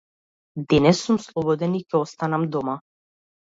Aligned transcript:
Денес 0.73 1.01
сум 1.09 1.19
слободен 1.27 1.77
и 1.81 1.83
ќе 1.89 2.01
останам 2.01 2.51
дома. 2.59 2.79